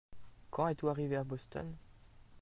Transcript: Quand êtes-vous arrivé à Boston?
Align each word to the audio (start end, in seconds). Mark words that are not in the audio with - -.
Quand 0.49 0.67
êtes-vous 0.67 0.87
arrivé 0.89 1.15
à 1.15 1.23
Boston? 1.23 1.75